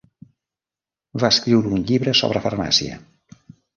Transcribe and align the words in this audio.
Va 1.23 1.31
escriure 1.35 1.73
un 1.79 1.85
llibre 1.91 2.17
sobre 2.21 2.43
farmàcia. 2.47 2.99